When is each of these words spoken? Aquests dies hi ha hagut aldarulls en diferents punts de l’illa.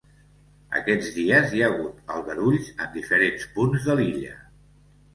Aquests 0.79 1.09
dies 1.17 1.53
hi 1.53 1.61
ha 1.61 1.69
hagut 1.75 2.01
aldarulls 2.15 2.75
en 2.87 2.93
diferents 2.99 3.49
punts 3.59 3.89
de 3.91 4.03
l’illa. 4.05 4.39